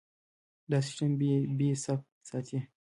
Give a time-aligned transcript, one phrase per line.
[0.69, 1.11] دا سیستم
[1.57, 2.59] بیې ثابت ساتي.